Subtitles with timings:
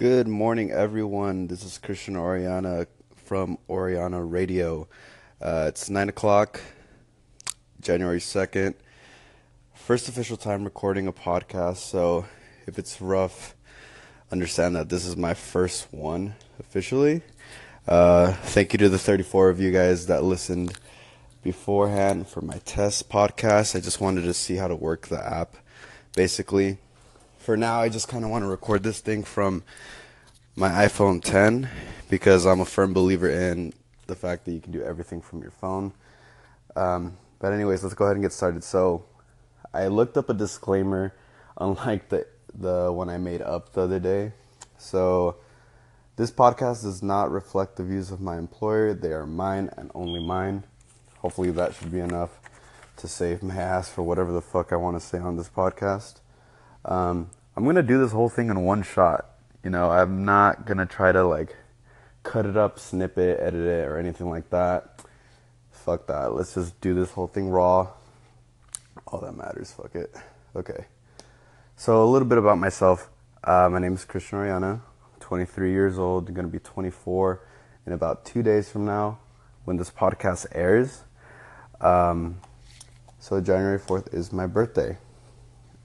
[0.00, 1.48] Good morning, everyone.
[1.48, 4.88] This is Christian Oriana from Oriana Radio.
[5.42, 6.58] Uh, it's 9 o'clock,
[7.82, 8.76] January 2nd.
[9.74, 12.24] First official time recording a podcast, so
[12.66, 13.54] if it's rough,
[14.32, 17.20] understand that this is my first one officially.
[17.86, 20.78] Uh, thank you to the 34 of you guys that listened
[21.42, 23.76] beforehand for my test podcast.
[23.76, 25.56] I just wanted to see how to work the app,
[26.16, 26.78] basically
[27.50, 29.64] for now, I just kind of want to record this thing from
[30.54, 31.68] my iPhone 10
[32.08, 33.72] because I'm a firm believer in
[34.06, 35.92] the fact that you can do everything from your phone.
[36.76, 38.62] Um, but anyways, let's go ahead and get started.
[38.62, 39.04] So,
[39.74, 41.12] I looked up a disclaimer,
[41.58, 42.24] unlike the
[42.54, 44.32] the one I made up the other day.
[44.78, 45.34] So,
[46.14, 48.94] this podcast does not reflect the views of my employer.
[48.94, 50.62] They are mine and only mine.
[51.18, 52.30] Hopefully, that should be enough
[52.98, 56.20] to save my ass for whatever the fuck I want to say on this podcast.
[56.84, 59.26] Um, I'm gonna do this whole thing in one shot.
[59.64, 61.56] You know, I'm not gonna try to like
[62.22, 65.02] cut it up, snip it, edit it, or anything like that.
[65.70, 66.34] Fuck that.
[66.34, 67.88] Let's just do this whole thing raw.
[69.06, 69.72] All that matters.
[69.72, 70.14] Fuck it.
[70.54, 70.86] Okay.
[71.76, 73.08] So a little bit about myself.
[73.42, 74.82] Uh, my name is Christian Oriana.
[75.20, 76.28] 23 years old.
[76.28, 77.40] I'm gonna be 24
[77.86, 79.18] in about two days from now
[79.64, 81.02] when this podcast airs.
[81.80, 82.40] Um,
[83.18, 84.98] so January 4th is my birthday.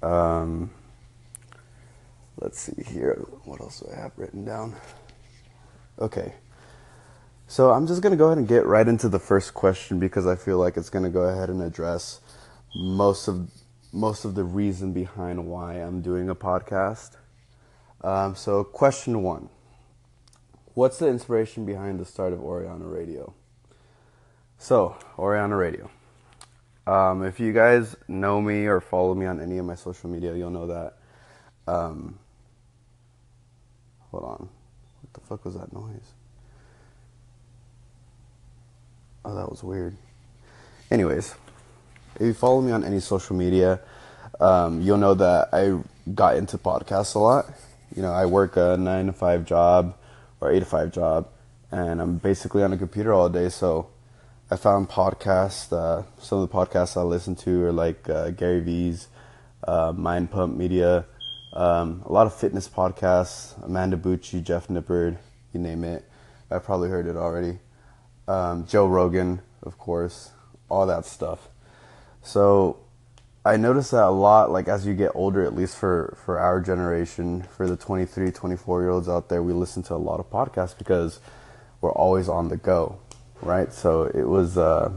[0.04, 0.72] Um,
[2.40, 3.26] let's see here.
[3.46, 4.76] What else do I have written down?
[6.00, 6.34] Okay.
[7.48, 10.26] So I'm just going to go ahead and get right into the first question because
[10.26, 12.22] I feel like it's going to go ahead and address
[12.76, 13.50] most of
[13.94, 17.12] most of the reason behind why I'm doing a podcast.
[18.02, 19.50] Um, so question one:
[20.74, 23.34] What's the inspiration behind the start of Oriana Radio?
[24.58, 25.90] So Oriana Radio.
[26.88, 30.36] Um, if you guys know me or follow me on any of my social media,
[30.36, 30.98] you'll know that
[31.68, 32.20] um,
[34.16, 34.50] Hold on.
[35.02, 36.14] What the fuck was that noise?
[39.26, 39.98] Oh, that was weird.
[40.90, 41.36] Anyways,
[42.16, 43.82] if you follow me on any social media,
[44.40, 45.82] um, you'll know that I
[46.14, 47.48] got into podcasts a lot.
[47.94, 49.98] You know, I work a nine to five job
[50.40, 51.28] or eight to five job,
[51.70, 53.50] and I'm basically on a computer all day.
[53.50, 53.90] So
[54.50, 55.74] I found podcasts.
[55.74, 59.10] Uh, some of the podcasts I listen to are like uh, Gary Vee's,
[59.68, 61.04] uh, Mind Pump Media,
[61.56, 65.18] um, a lot of fitness podcasts, Amanda Bucci, Jeff Nippard,
[65.54, 66.04] you name it.
[66.52, 67.60] I've probably heard it already.
[68.28, 70.32] Um, Joe Rogan, of course,
[70.70, 71.48] all that stuff.
[72.24, 72.80] So
[73.46, 76.60] I notice that a lot, like as you get older, at least for, for our
[76.60, 80.30] generation, for the 23, 24 year olds out there, we listen to a lot of
[80.30, 81.20] podcasts because
[81.80, 83.00] we're always on the go,
[83.42, 83.72] right?
[83.72, 84.92] So it was, uh,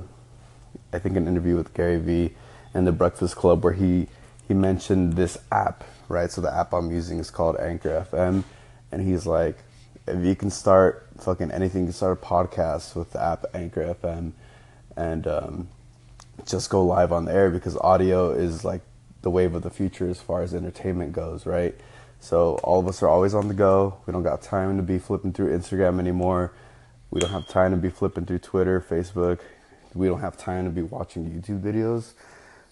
[0.93, 2.35] I think, an interview with Gary Vee
[2.75, 4.09] and the Breakfast Club where he,
[4.49, 6.31] he mentioned this app right?
[6.31, 8.45] So the app I'm using is called Anchor FM,
[8.93, 9.59] and he's like,
[10.07, 13.95] if you can start fucking anything, you can start a podcast with the app Anchor
[13.95, 14.33] FM,
[14.97, 15.69] and um,
[16.47, 18.83] just go live on the air because audio is like
[19.23, 21.75] the wave of the future as far as entertainment goes, right?
[22.21, 23.99] So all of us are always on the go.
[24.07, 26.53] We don't got time to be flipping through Instagram anymore.
[27.11, 29.41] We don't have time to be flipping through Twitter, Facebook.
[29.95, 32.13] We don't have time to be watching YouTube videos.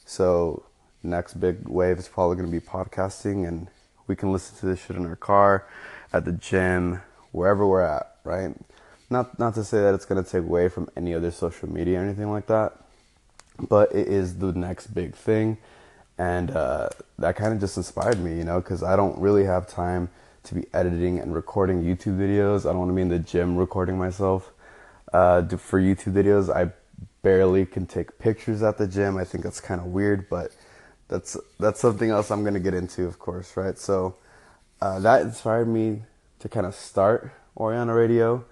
[0.04, 0.64] So
[1.02, 3.68] next big wave is probably going to be podcasting, and
[4.06, 5.66] we can listen to this shit in our car,
[6.12, 7.02] at the gym,
[7.32, 8.54] wherever we're at, right?
[9.10, 12.00] Not not to say that it's going to take away from any other social media
[12.00, 12.72] or anything like that,
[13.68, 15.58] but it is the next big thing,
[16.18, 19.68] and uh, that kind of just inspired me, you know, because I don't really have
[19.68, 20.08] time
[20.44, 22.60] to be editing and recording YouTube videos.
[22.60, 24.52] I don't want to be in the gym recording myself.
[25.12, 26.72] Uh, for YouTube videos, I
[27.22, 29.16] barely can take pictures at the gym.
[29.16, 30.52] I think that's kind of weird, but
[31.08, 33.78] that's that's something else I'm gonna get into, of course, right?
[33.78, 34.16] So
[34.80, 36.02] uh, that inspired me
[36.40, 38.44] to kind of start Oriana Radio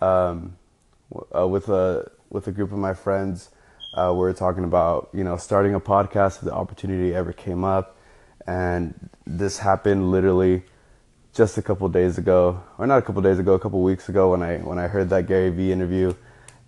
[0.00, 0.56] um,
[1.34, 3.50] uh, with a with a group of my friends.
[3.94, 7.64] Uh, we are talking about you know starting a podcast if the opportunity ever came
[7.64, 7.96] up,
[8.46, 10.62] and this happened literally
[11.34, 14.32] just a couple days ago, or not a couple days ago, a couple weeks ago
[14.32, 16.14] when I when I heard that Gary Vee interview,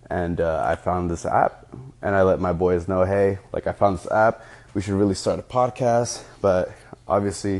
[0.09, 1.67] and uh, I found this app,
[2.01, 4.43] and I let my boys know, hey, like I found this app
[4.75, 6.23] we should really start a podcast.
[6.41, 6.73] But
[7.09, 7.57] obviously,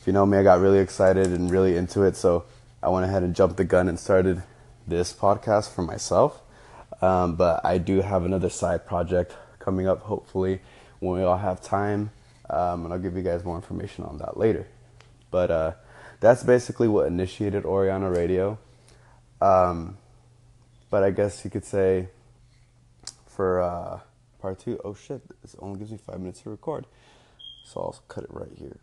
[0.00, 2.16] if you know me, I got really excited and really into it.
[2.16, 2.44] So
[2.82, 4.42] I went ahead and jumped the gun and started
[4.86, 6.40] this podcast for myself.
[7.02, 10.60] Um, but I do have another side project coming up, hopefully,
[11.00, 12.10] when we all have time.
[12.50, 14.66] Um, and I'll give you guys more information on that later.
[15.30, 15.72] But uh,
[16.20, 18.58] that's basically what initiated Oriana Radio.
[19.40, 19.98] Um,
[20.90, 22.08] but I guess you could say
[23.26, 23.60] for.
[23.60, 24.00] Uh,
[24.40, 24.80] part two.
[24.84, 26.86] Oh shit, this only gives me five minutes to record.
[27.64, 28.78] So I'll cut it right here.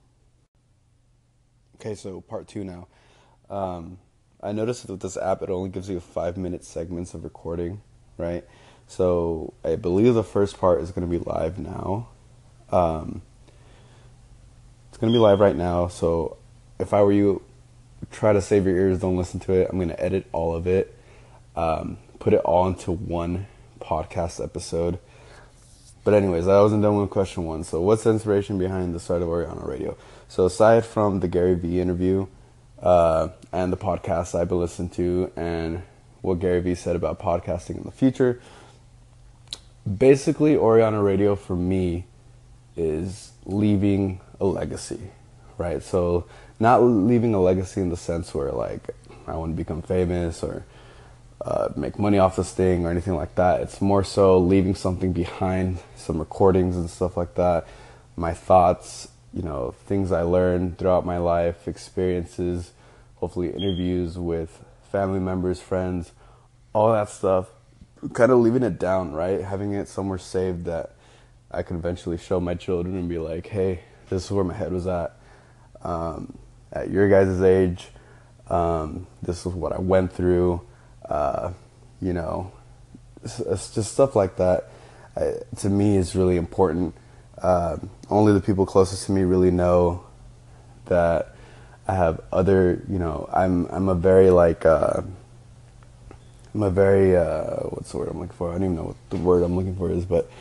[1.76, 2.88] Okay, so part two now.
[3.50, 3.98] Um,
[4.42, 7.82] I noticed that with this app, it only gives you five minute segments of recording,
[8.18, 8.44] right?
[8.88, 12.10] So I believe the first part is going to be live now.
[12.72, 13.22] Um,
[14.90, 15.88] it's going to be live right now.
[15.88, 16.38] So
[16.80, 17.42] if I were you,
[18.12, 19.68] try to save your ears, don't listen to it.
[19.70, 20.96] I'm going to edit all of it,
[21.56, 23.48] um, put it all into one
[23.80, 25.00] podcast episode.
[26.06, 27.64] But anyways, I wasn't done with question one.
[27.64, 29.98] So what's the inspiration behind the start of Oriana Radio?
[30.30, 32.28] So aside from the Gary Vee interview
[32.80, 35.82] uh, and the podcasts I've been listening to and
[36.22, 38.40] what Gary Vee said about podcasting in the future,
[39.98, 42.06] basically Oriana Radio for me
[42.78, 45.10] is leaving a legacy,
[45.58, 45.82] right?
[45.82, 46.26] So
[46.60, 48.92] not leaving a legacy in the sense where like
[49.26, 50.66] I want to become famous or
[51.46, 53.62] uh, make money off this thing or anything like that.
[53.62, 57.68] It's more so leaving something behind, some recordings and stuff like that,
[58.16, 62.72] my thoughts, you know, things I learned throughout my life, experiences,
[63.18, 66.14] hopefully interviews with family members, friends,
[66.74, 67.50] all that stuff.
[68.14, 69.42] Kind of leaving it down, right?
[69.42, 70.96] Having it somewhere saved that
[71.52, 74.72] I can eventually show my children and be like, hey, this is where my head
[74.72, 75.16] was at.
[75.82, 76.38] Um,
[76.72, 77.90] at your guys' age,
[78.48, 80.62] um, this is what I went through.
[81.08, 81.54] Uh,
[82.02, 82.52] you know,
[83.24, 84.70] it's, just stuff like that.
[85.16, 86.96] I, to me, is really important.
[87.38, 87.78] Uh,
[88.10, 90.04] only the people closest to me really know
[90.86, 91.36] that
[91.88, 92.84] I have other.
[92.90, 94.66] You know, I'm I'm a very like.
[94.66, 95.02] Uh,
[96.54, 98.50] I'm a very uh, what's the word I'm looking for?
[98.50, 100.32] I don't even know what the word I'm looking for is, but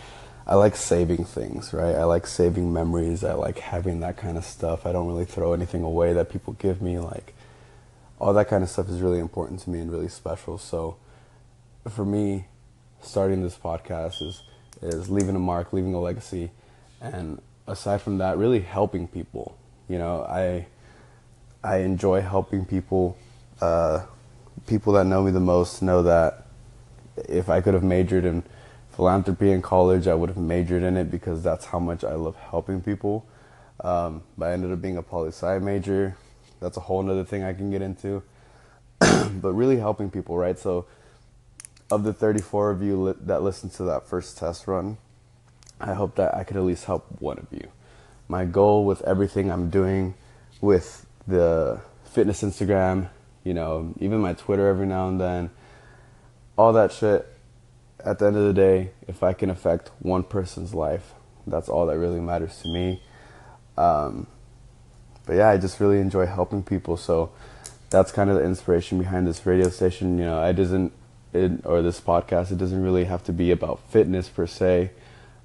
[0.47, 1.97] I like saving things, right?
[1.97, 3.25] I like saving memories.
[3.25, 4.87] I like having that kind of stuff.
[4.87, 7.01] I don't really throw anything away that people give me.
[7.01, 7.35] Like,
[8.25, 10.57] all that kind of stuff is really important to me and really special.
[10.57, 10.97] So,
[11.91, 12.47] for me,
[13.03, 14.43] starting this podcast is
[14.81, 16.51] is leaving a mark, leaving a legacy,
[17.03, 19.59] and aside from that, really helping people.
[19.91, 20.67] You know, I
[21.63, 23.19] I enjoy helping people.
[23.61, 24.07] Uh,
[24.67, 26.47] people that know me the most know that
[27.29, 28.43] if I could have majored in
[28.97, 30.07] philanthropy in college.
[30.07, 33.27] I would have majored in it because that's how much I love helping people.
[33.81, 36.17] Um, but I ended up being a poli sci major.
[36.65, 38.23] That's a whole other thing I can get into.
[38.99, 40.59] but really helping people, right?
[40.59, 40.87] So,
[41.91, 44.97] of the 34 of you li- that listened to that first test run,
[45.79, 47.69] I hope that I could at least help one of you.
[48.29, 50.15] My goal with everything I'm doing
[50.61, 53.11] with the fitness Instagram,
[53.45, 55.51] you know, even my Twitter every now and then,
[56.57, 57.29] all that shit
[58.05, 61.15] at the end of the day, if I can affect one person's life,
[61.47, 63.03] that's all that really matters to me.
[63.77, 64.27] Um,
[65.27, 66.97] but yeah, I just really enjoy helping people.
[66.97, 67.31] So
[67.91, 70.19] that's kind of the inspiration behind this radio station.
[70.19, 70.93] You know, I doesn't,
[71.33, 74.91] it, or this podcast, it doesn't really have to be about fitness per se.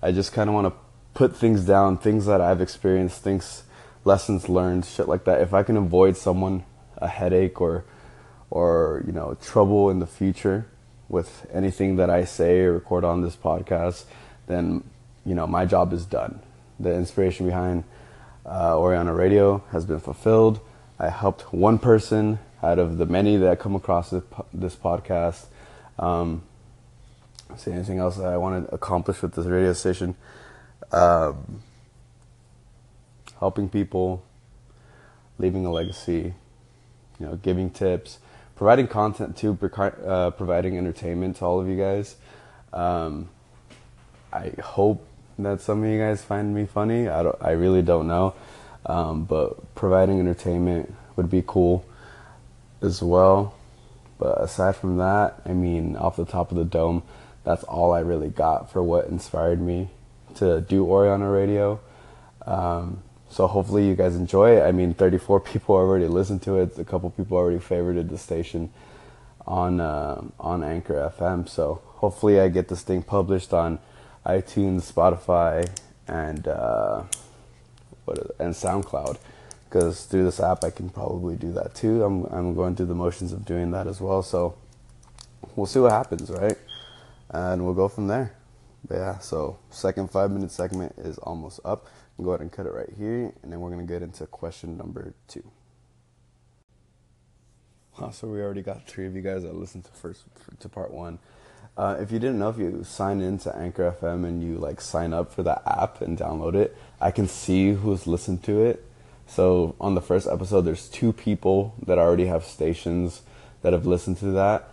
[0.02, 0.80] I just kind of want to
[1.14, 3.64] put things down, things that I've experienced, things,
[4.06, 5.42] lessons learned, shit like that.
[5.42, 6.64] If I can avoid someone
[6.98, 7.86] a headache or,
[8.50, 10.66] or you know, trouble in the future,
[11.10, 14.06] with anything that I say or record on this podcast,
[14.48, 14.84] then
[15.26, 16.40] you know my job is done.
[16.80, 17.84] The inspiration behind
[18.50, 20.60] uh, Oriana Radio has been fulfilled.
[20.98, 25.46] I helped one person out of the many that come across this, podcast.
[25.98, 26.44] Um,
[27.56, 30.16] see anything else that I want to accomplish with this radio station?
[30.92, 31.62] Um,
[33.40, 34.24] helping people,
[35.38, 36.34] leaving a legacy,
[37.20, 38.20] you know, giving tips
[38.60, 39.58] providing content too,
[40.06, 42.18] uh, providing entertainment to all of you guys.
[42.74, 43.30] Um,
[44.34, 45.08] I hope
[45.44, 47.08] that some of you guys find me funny.
[47.08, 48.34] I don't, I really don't know,
[48.86, 51.86] um, but providing entertainment would be cool
[52.82, 53.54] as well.
[54.18, 57.04] But aside from that, I mean, off the top of the dome,
[57.44, 59.90] that's all I really got for what inspired me
[60.36, 61.80] to do Oriana Radio.
[62.46, 64.64] Um, so hopefully you guys enjoy it.
[64.64, 66.78] I mean, 34 people already listened to it.
[66.78, 68.72] A couple people already favorited the station
[69.48, 71.48] on uh, on Anchor FM.
[71.48, 73.80] So hopefully I get this thing published on
[74.38, 75.70] iTunes, Spotify,
[76.08, 77.04] and uh,
[78.06, 79.18] what and SoundCloud.
[79.66, 82.04] Because through this app I can probably do that too.
[82.04, 84.24] I'm I'm going through the motions of doing that as well.
[84.24, 84.56] So
[85.56, 86.58] we'll see what happens, right?
[87.30, 88.34] And we'll go from there.
[88.90, 89.20] Yeah.
[89.20, 91.88] So second five minute segment is almost up
[92.24, 95.14] go ahead and cut it right here, and then we're to get into question number
[95.28, 95.44] two.
[98.12, 100.24] so we already got three of you guys that listened to first
[100.60, 101.20] to part one.
[101.78, 105.14] Uh, if you didn't know, if you sign into Anchor FM and you like sign
[105.14, 108.86] up for the app and download it, I can see who's listened to it.
[109.28, 113.22] So on the first episode, there's two people that already have stations
[113.62, 114.72] that have listened to that.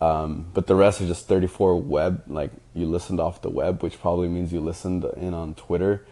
[0.00, 4.00] Um, but the rest are just 34 web, like you listened off the web, which
[4.00, 6.06] probably means you listened in on Twitter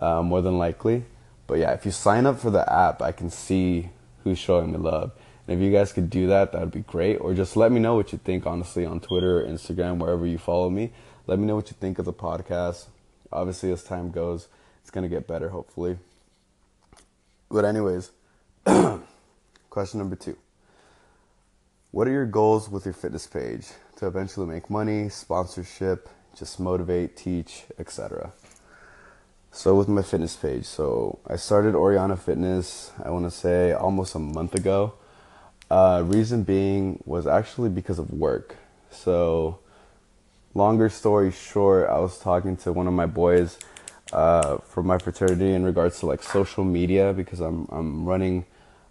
[0.00, 1.04] uh, more than likely.
[1.46, 3.90] But yeah, if you sign up for the app, I can see
[4.24, 5.12] who's showing me love.
[5.48, 7.16] And if you guys could do that, that would be great.
[7.16, 10.36] Or just let me know what you think, honestly, on Twitter or Instagram, wherever you
[10.36, 10.92] follow me.
[11.26, 12.88] Let me know what you think of the podcast.
[13.32, 14.48] Obviously, as time goes,
[14.82, 15.98] it's going to get better, hopefully.
[17.50, 18.10] But, anyways,
[19.70, 20.36] question number two
[21.92, 27.16] What are your goals with your fitness page to eventually make money, sponsorship, just motivate,
[27.16, 28.32] teach, etc.?
[29.50, 34.14] So, with my fitness page, so I started Oriana Fitness, I want to say almost
[34.14, 34.92] a month ago.
[35.70, 38.56] Uh, reason being was actually because of work.
[38.90, 39.58] So,
[40.54, 43.58] longer story short, I was talking to one of my boys
[44.12, 48.46] uh, from my fraternity in regards to like social media because I'm I'm running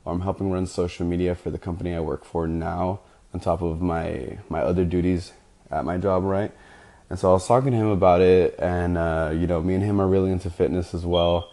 [0.05, 3.00] or I'm helping run social media for the company I work for now
[3.34, 5.34] on top of my my other duties
[5.72, 6.51] at my job, right?
[7.10, 9.84] And so I was talking to him about it, and uh, you know, me and
[9.84, 11.51] him are really into fitness as well.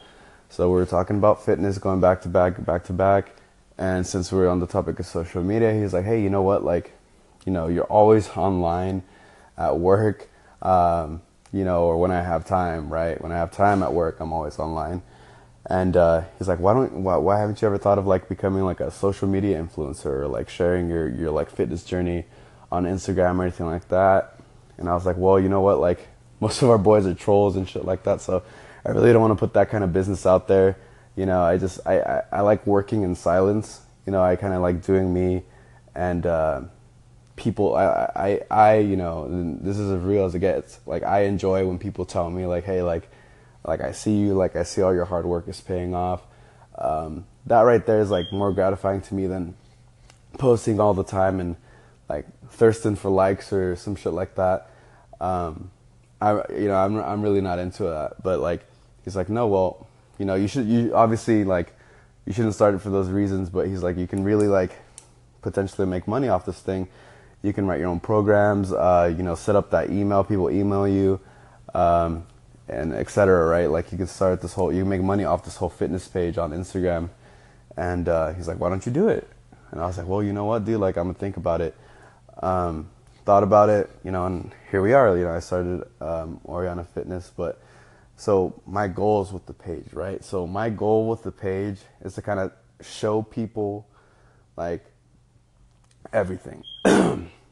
[0.49, 3.37] So we were talking about fitness, going back to back, back to back.
[3.77, 6.43] And since we are on the topic of social media, he's like, "Hey, you know
[6.43, 6.65] what?
[6.65, 6.93] Like,
[7.45, 9.03] you know, you're always online
[9.59, 10.29] at work,
[10.63, 13.21] um, you know, or when I have time, right?
[13.21, 15.03] When I have time at work, I'm always online."
[15.67, 16.93] And uh, he's like, "Why don't?
[17.03, 20.29] Why, why haven't you ever thought of like becoming like a social media influencer or
[20.29, 22.27] like sharing your your like fitness journey
[22.71, 24.39] on Instagram or anything like that?"
[24.79, 25.81] And I was like, "Well, you know what?
[25.81, 26.07] Like,
[26.41, 28.43] most of our boys are trolls and shit like that, so
[28.87, 30.77] I really don't want to put that kind of business out there."
[31.17, 33.81] You know, I just I, I, I like working in silence.
[34.07, 35.43] You know, I kind of like doing me,
[35.95, 36.63] and uh,
[37.37, 37.77] people.
[37.77, 39.29] I, I I you know,
[39.61, 40.81] this is as real as it gets.
[40.87, 43.09] Like I enjoy when people tell me like, hey, like,
[43.65, 46.23] like I see you, like I see all your hard work is paying off.
[46.77, 49.55] Um, that right there is like more gratifying to me than
[50.39, 51.57] posting all the time and
[52.09, 54.69] like thirsting for likes or some shit like that.
[55.21, 55.71] Um,
[56.21, 58.23] I you know I'm I'm really not into that.
[58.23, 58.67] But like
[59.05, 59.87] he's like, no, well
[60.19, 61.75] you know, you should you obviously like
[62.27, 64.73] you shouldn't start it for those reasons, but he's like you can really like
[65.43, 66.89] potentially make money off this thing.
[67.43, 70.89] You can write your own programs, uh, you know, set up that email, people email
[70.89, 71.21] you,
[71.75, 72.27] um,
[72.69, 73.47] and etc.
[73.47, 73.67] Right?
[73.67, 76.39] Like you can start this whole, you can make money off this whole fitness page
[76.39, 77.11] on Instagram.
[77.77, 79.29] And uh, he's like, why don't you do it?
[79.71, 80.81] And I was like, well, you know what, dude?
[80.81, 81.75] Like I'm gonna think about it.
[82.41, 82.89] Um,
[83.25, 85.17] thought about it, you know, and here we are.
[85.17, 87.61] You know, I started um, Oriana Fitness, but
[88.17, 90.25] so my goals with the page, right?
[90.25, 93.87] So my goal with the page is to kind of show people
[94.57, 94.85] like
[96.13, 96.63] everything.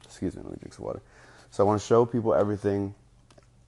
[0.04, 1.02] Excuse me, let me drink some water.
[1.50, 2.94] So I want to show people everything,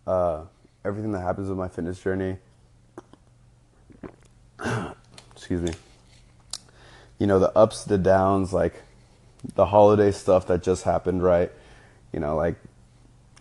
[0.07, 0.45] uh,
[0.85, 2.39] everything that happens with my fitness journey.
[5.33, 5.73] Excuse me.
[7.19, 8.83] You know the ups, the downs, like
[9.55, 11.51] the holiday stuff that just happened, right?
[12.13, 12.57] You know, like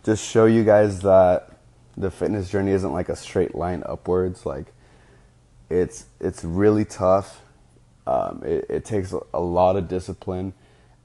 [0.04, 1.53] just show you guys that
[1.96, 4.44] the fitness journey isn't like a straight line upwards.
[4.44, 4.66] Like
[5.70, 7.42] it's it's really tough.
[8.06, 10.52] Um, it, it takes a lot of discipline,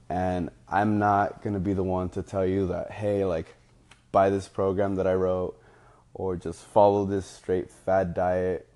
[0.10, 3.48] and I'm not gonna be the one to tell you that hey, like
[4.12, 5.60] buy this program that I wrote,
[6.14, 8.68] or just follow this straight fad diet.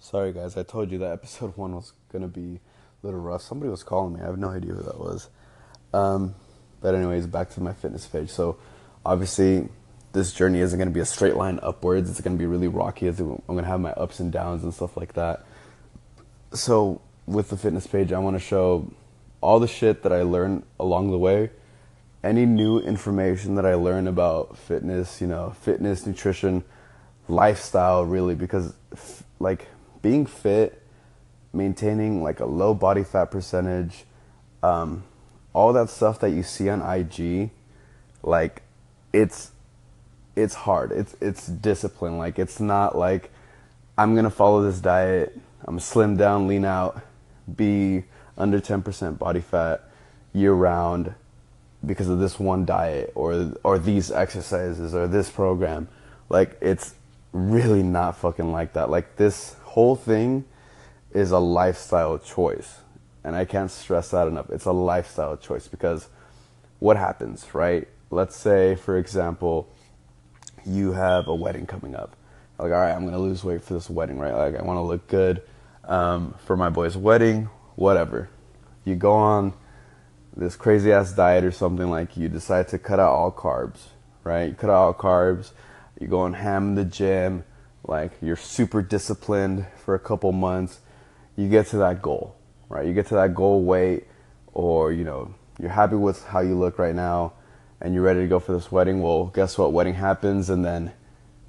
[0.00, 2.60] Sorry guys, I told you that episode one was gonna be
[3.02, 3.42] a little rough.
[3.42, 4.20] Somebody was calling me.
[4.20, 5.28] I have no idea who that was.
[5.94, 6.34] Um,
[6.80, 8.30] but anyways, back to my fitness page.
[8.30, 8.58] So
[9.04, 9.68] obviously
[10.12, 12.10] this journey isn't going to be a straight line upwards.
[12.10, 13.08] It's going to be really rocky.
[13.08, 13.16] I'm
[13.46, 15.44] going to have my ups and downs and stuff like that.
[16.52, 18.92] So with the fitness page, I want to show
[19.40, 21.50] all the shit that I learned along the way.
[22.22, 26.62] Any new information that I learn about fitness, you know, fitness, nutrition,
[27.26, 28.74] lifestyle, really, because
[29.40, 29.66] like
[30.02, 30.82] being fit,
[31.52, 34.04] maintaining like a low body fat percentage,
[34.62, 35.04] um,
[35.52, 37.50] all that stuff that you see on IG,
[38.22, 38.62] like
[39.12, 39.50] it's
[40.36, 40.92] it's hard.
[40.92, 42.18] It's it's discipline.
[42.18, 43.30] Like it's not like
[43.96, 45.38] I'm gonna follow this diet.
[45.64, 47.00] I'm slim down, lean out,
[47.54, 48.04] be
[48.36, 49.84] under 10% body fat
[50.32, 51.14] year round
[51.84, 55.88] because of this one diet or or these exercises or this program.
[56.28, 56.94] Like it's
[57.32, 58.90] really not fucking like that.
[58.90, 60.44] Like this whole thing
[61.12, 62.78] is a lifestyle choice.
[63.24, 64.50] And I can't stress that enough.
[64.50, 66.08] It's a lifestyle choice because
[66.80, 67.86] what happens, right?
[68.10, 69.68] Let's say for example,
[70.66, 72.16] you have a wedding coming up.
[72.58, 74.34] Like, all right, I'm gonna lose weight for this wedding, right?
[74.34, 75.42] Like, I want to look good
[75.84, 78.28] um, for my boy's wedding, whatever.
[78.84, 79.52] You go on
[80.36, 83.88] this crazy ass diet or something like you decide to cut out all carbs,
[84.24, 84.48] right?
[84.48, 85.52] You cut out all carbs.
[86.00, 87.44] You go and ham in the gym,
[87.86, 90.80] like you're super disciplined for a couple months.
[91.36, 92.36] You get to that goal,
[92.68, 92.86] right?
[92.86, 94.04] You get to that goal weight,
[94.52, 97.34] or you know you're happy with how you look right now
[97.82, 99.72] and you're ready to go for this wedding, well, guess what?
[99.72, 100.92] Wedding happens, and then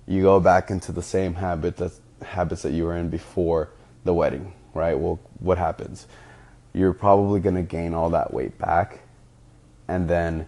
[0.05, 3.69] you go back into the same habit that habits that you were in before
[4.03, 4.99] the wedding, right?
[4.99, 6.07] Well, what happens?
[6.73, 9.01] you're probably going to gain all that weight back
[9.87, 10.47] and then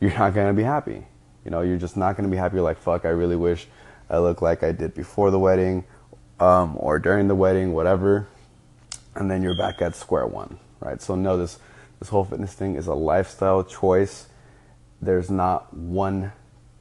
[0.00, 1.06] you're not going to be happy.
[1.44, 2.56] You know, you're just not going to be happy.
[2.56, 3.68] You're like, fuck, I really wish
[4.08, 5.84] I looked like I did before the wedding
[6.40, 8.28] um, or during the wedding, whatever.
[9.14, 11.02] And then you're back at square one, right?
[11.02, 11.58] So, no, this,
[11.98, 14.26] this whole fitness thing is a lifestyle choice.
[15.00, 16.32] There's not one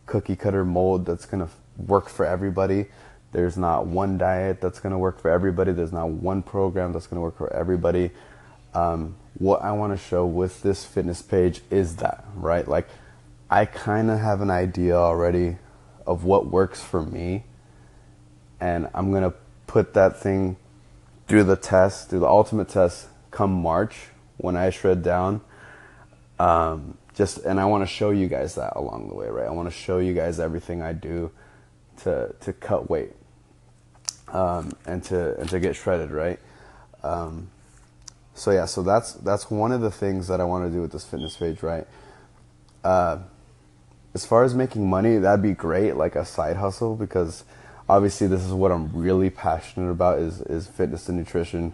[0.06, 2.88] cookie cutter mold that's going to work for everybody.
[3.32, 5.72] There's not one diet that's going to work for everybody.
[5.72, 8.12] There's not one program that's going to work for everybody.
[8.74, 12.68] Um, what I want to show with this fitness page is that, right?
[12.68, 12.88] Like,
[13.50, 15.58] I kind of have an idea already
[16.06, 17.44] of what works for me,
[18.60, 19.34] and I'm going to
[19.68, 20.58] put that thing
[21.28, 24.08] through the test, through the ultimate test come March
[24.38, 25.42] when I shred down.
[26.40, 29.48] Um, just and I want to show you guys that along the way, right?
[29.48, 31.32] I want to show you guys everything I do
[32.04, 33.14] to to cut weight
[34.28, 36.40] um, and to and to get shredded, right?
[37.04, 37.50] Um,
[38.36, 40.92] so yeah, so that's that's one of the things that I want to do with
[40.92, 41.88] this fitness page, right?
[42.84, 43.18] Uh,
[44.14, 47.44] as far as making money, that'd be great, like a side hustle, because
[47.90, 51.74] obviously this is what I'm really passionate about is is fitness and nutrition.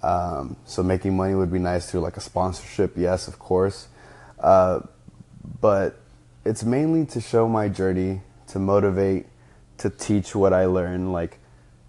[0.00, 3.88] Um, so making money would be nice through like a sponsorship, yes, of course,
[4.40, 4.80] uh,
[5.60, 6.00] but
[6.44, 9.26] it's mainly to show my journey, to motivate,
[9.78, 11.12] to teach what I learn.
[11.12, 11.38] Like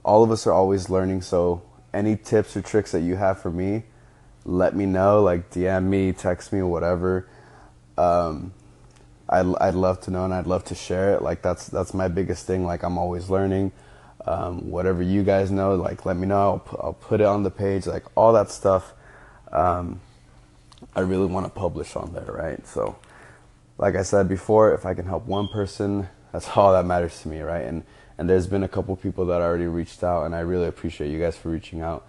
[0.04, 1.62] all of us are always learning, so
[1.94, 3.84] any tips or tricks that you have for me,
[4.46, 5.22] let me know.
[5.22, 7.28] Like DM me, text me, whatever.
[7.98, 8.54] Um,
[9.30, 11.22] I'd, I'd love to know and I'd love to share it.
[11.22, 12.66] Like that's that's my biggest thing.
[12.66, 13.72] Like I'm always learning.
[14.26, 16.62] Um, whatever you guys know, like let me know.
[16.72, 17.88] I'll, I'll, put it on the page.
[17.88, 18.94] Like all that stuff.
[19.52, 20.00] Um,
[20.96, 22.66] I really want to publish on there, right?
[22.68, 22.98] So,
[23.78, 27.28] like I said before, if I can help one person, that's all that matters to
[27.28, 27.66] me, right?
[27.66, 27.84] And
[28.18, 31.20] and there's been a couple people that already reached out, and I really appreciate you
[31.20, 32.06] guys for reaching out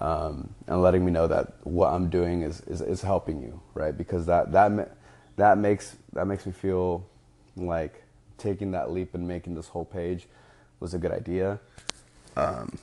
[0.00, 3.96] um, and letting me know that what I'm doing is, is, is helping you, right?
[3.96, 4.96] Because that that
[5.36, 7.06] that makes that makes me feel
[7.56, 8.02] like
[8.36, 10.26] taking that leap and making this whole page
[10.80, 11.58] was a good idea.
[12.36, 12.76] Um,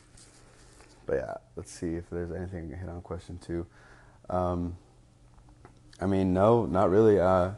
[1.06, 3.66] but yeah, let's see if there's anything hit on question two.
[4.30, 4.78] Um,
[6.02, 7.20] I mean, no, not really.
[7.20, 7.52] Uh,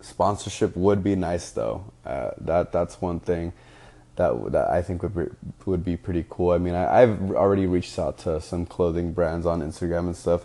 [0.00, 1.84] sponsorship would be nice though.
[2.06, 3.52] Uh, that that's one thing
[4.16, 5.26] that that I think would be,
[5.66, 6.52] would be pretty cool.
[6.52, 10.44] I mean, I, have already reached out to some clothing brands on Instagram and stuff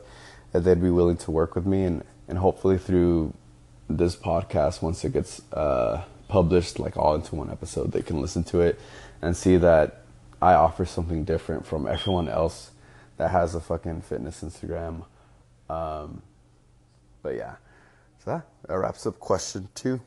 [0.52, 3.34] that they'd be willing to work with me, and and hopefully through
[3.89, 8.44] this podcast, once it gets uh, published, like all into one episode, they can listen
[8.46, 8.80] to it
[9.22, 10.02] and see that
[10.41, 12.72] I offer something different from everyone else
[13.18, 15.06] that has a fucking fitness Instagram.
[15.70, 16.22] Um,
[17.26, 17.56] but yeah,
[18.24, 20.00] so that wraps up question two.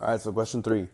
[0.00, 0.88] All right, so question three.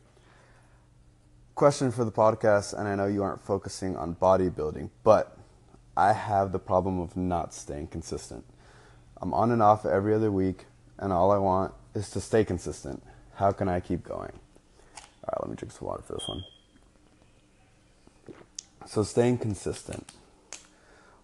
[1.54, 5.38] Question for the podcast, and I know you aren't focusing on bodybuilding, but
[5.96, 8.44] I have the problem of not staying consistent.
[9.22, 10.64] I'm on and off every other week,
[10.98, 13.00] and all I want is to stay consistent.
[13.36, 14.32] How can I keep going?
[15.22, 16.42] All right, let me drink some water for this one.
[18.86, 20.10] So, staying consistent.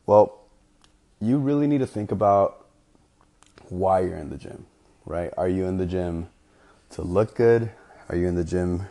[0.06, 0.45] Well,
[1.20, 2.66] you really need to think about
[3.68, 4.66] why you're in the gym,
[5.04, 5.32] right?
[5.36, 6.28] Are you in the gym
[6.90, 7.70] to look good?
[8.08, 8.86] Are you in the gym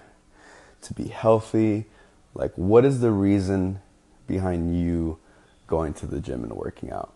[0.82, 1.86] to be healthy?
[2.34, 3.80] Like, what is the reason
[4.28, 5.20] behind you
[5.68, 7.14] going to the gym and working out?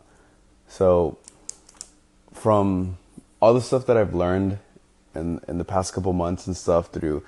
[0.67, 1.17] So,
[2.33, 2.97] from
[3.41, 4.59] all the stuff that I've learned
[5.15, 7.23] in, in the past couple months and stuff through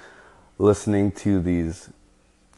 [0.57, 1.89] listening to these,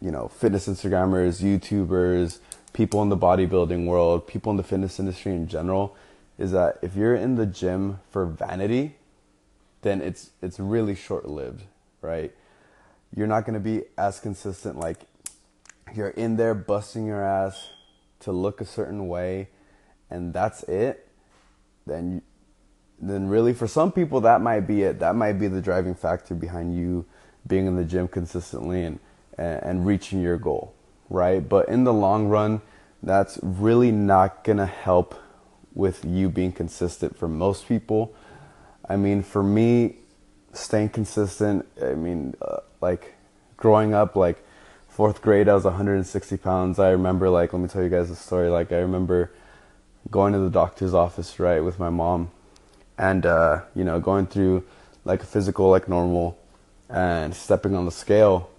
[0.01, 2.39] you know, fitness Instagrammers, YouTubers,
[2.73, 5.95] people in the bodybuilding world, people in the fitness industry in general,
[6.37, 8.95] is that if you're in the gym for vanity,
[9.81, 11.63] then it's it's really short lived,
[12.01, 12.33] right?
[13.15, 14.79] You're not going to be as consistent.
[14.79, 15.01] Like
[15.93, 17.69] you're in there busting your ass
[18.21, 19.49] to look a certain way,
[20.09, 21.07] and that's it.
[21.85, 22.21] Then you,
[22.99, 24.99] then really for some people that might be it.
[24.99, 27.05] That might be the driving factor behind you
[27.45, 28.99] being in the gym consistently and
[29.37, 30.73] and, and reaching your goal,
[31.13, 31.47] right?
[31.47, 32.61] But in the long run,
[33.01, 35.15] that's really not gonna help
[35.73, 38.13] with you being consistent for most people
[38.87, 39.95] I mean, for me,
[40.51, 43.15] staying consistent, I mean, uh, like
[43.55, 44.43] growing up, like
[44.89, 46.79] fourth grade, I was 160 pounds.
[46.79, 48.49] I remember, like, let me tell you guys a story.
[48.49, 49.31] Like, I remember
[50.11, 52.31] going to the doctor's office, right, with my mom,
[52.97, 54.65] and, uh, you know, going through
[55.05, 56.37] like a physical, like normal,
[56.89, 58.49] and stepping on the scale,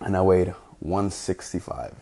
[0.00, 0.48] and I weighed
[0.82, 1.96] 165.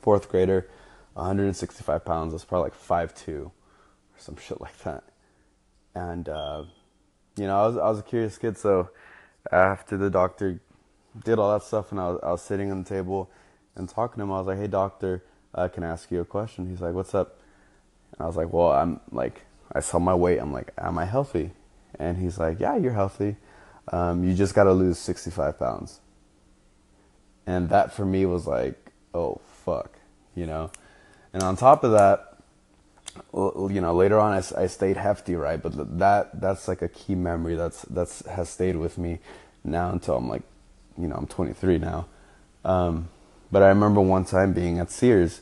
[0.00, 0.68] Fourth grader,
[1.14, 2.32] 165 pounds.
[2.32, 3.52] That's probably like 5'2 or
[4.18, 5.04] some shit like that
[5.94, 6.64] and uh,
[7.36, 8.90] you know, I was I was a curious kid, so
[9.50, 10.60] after the doctor
[11.24, 13.30] did all that stuff, and I was I was sitting on the table
[13.76, 16.24] and talking to him, I was like, "Hey, doctor, uh, can I ask you a
[16.24, 16.68] question?
[16.68, 17.38] He's like, what's up?
[18.12, 20.38] And I was like, well, I'm like, I saw my weight.
[20.38, 21.52] I'm like, am I healthy?
[21.98, 23.36] And he's like, yeah, you're healthy.
[23.92, 26.00] Um, you just got to lose 65 pounds.
[27.50, 29.98] And that for me was like, oh, fuck,
[30.36, 30.70] you know?
[31.32, 32.38] And on top of that,
[33.34, 35.60] you know, later on I, I stayed hefty, right?
[35.60, 39.18] But that that's like a key memory that's that's has stayed with me
[39.64, 40.42] now until I'm like,
[40.96, 42.06] you know, I'm 23 now.
[42.64, 43.08] Um,
[43.50, 45.40] but I remember one time being at Sears,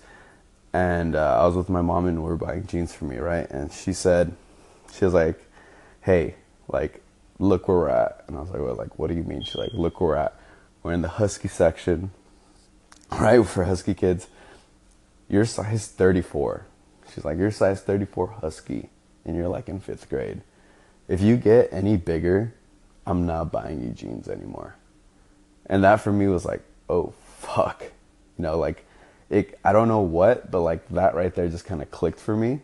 [0.73, 3.47] and uh, I was with my mom and we were buying jeans for me, right?
[3.51, 4.33] And she said,
[4.95, 5.39] she was like,
[6.01, 6.37] "Hey,
[6.69, 7.03] like,
[7.39, 9.57] look where we're at." And I was like, "Well, like, what do you mean?" She's
[9.57, 10.38] like, "Look where we're at.
[10.89, 12.13] We're in the husky section,
[13.13, 13.45] right?
[13.45, 14.27] For husky kids.
[15.29, 16.65] You're size 34."
[17.13, 18.89] She's like, "You're size 34 husky,
[19.23, 20.41] and you're like in fifth grade.
[21.07, 22.55] If you get any bigger,
[23.07, 24.77] I'm not buying you jeans anymore."
[25.67, 27.83] And that for me was like, "Oh fuck,"
[28.39, 28.87] you know, like
[29.29, 32.35] it, I don't know what, but like that right there just kind of clicked for
[32.35, 32.63] me.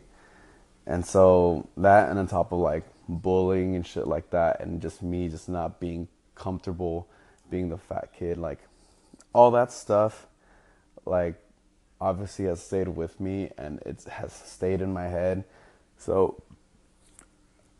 [0.86, 5.02] And so that, and on top of like bullying and shit like that, and just
[5.02, 7.06] me just not being comfortable
[7.50, 8.58] being the fat kid, like
[9.32, 10.26] all that stuff,
[11.04, 11.36] like
[12.00, 15.44] obviously has stayed with me and it has stayed in my head.
[15.96, 16.42] So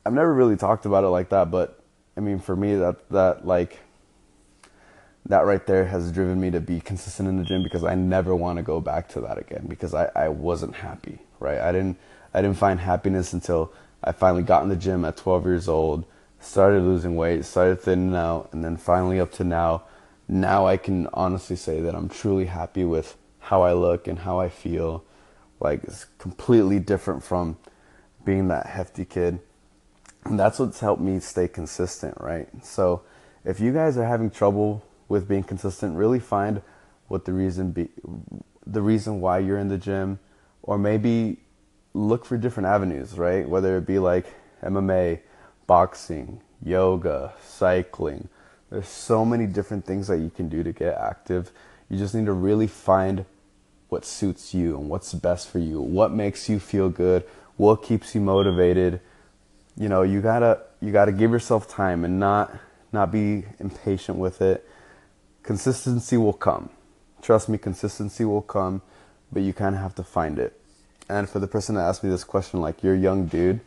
[0.06, 1.80] I've never really talked about it like that, but
[2.16, 3.78] I mean, for me, that that like
[5.26, 8.34] that right there has driven me to be consistent in the gym because I never
[8.36, 11.58] want to go back to that again because I, I wasn't happy, right?
[11.58, 11.98] I didn't
[12.32, 13.72] I didn't find happiness until
[14.02, 16.04] I finally got in the gym at 12 years old,
[16.44, 19.84] started losing weight, started thinning out, and then finally up to now.
[20.28, 24.40] Now I can honestly say that I'm truly happy with how I look and how
[24.40, 25.04] I feel.
[25.60, 27.56] Like it's completely different from
[28.24, 29.40] being that hefty kid.
[30.24, 32.48] And that's what's helped me stay consistent, right?
[32.64, 33.02] So
[33.44, 35.96] if you guys are having trouble with being consistent.
[35.96, 36.62] Really find
[37.08, 37.88] what the reason be,
[38.66, 40.18] the reason why you're in the gym,
[40.62, 41.38] or maybe
[41.92, 43.48] look for different avenues, right?
[43.48, 44.26] Whether it be like
[44.62, 45.20] MMA,
[45.66, 48.28] boxing, yoga, cycling.
[48.70, 51.52] There's so many different things that you can do to get active.
[51.88, 53.24] You just need to really find
[53.88, 57.24] what suits you and what's best for you, what makes you feel good,
[57.56, 59.00] what keeps you motivated.
[59.76, 62.52] You know, you gotta you gotta give yourself time and not
[62.92, 64.68] not be impatient with it
[65.44, 66.70] consistency will come.
[67.22, 68.82] Trust me, consistency will come,
[69.30, 70.58] but you kind of have to find it.
[71.08, 73.60] And for the person that asked me this question, like, you're a young dude,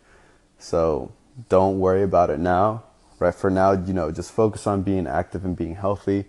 [0.60, 1.12] so
[1.50, 2.84] don't worry about it now.
[3.19, 6.26] Right for now, you know, just focus on being active and being healthy.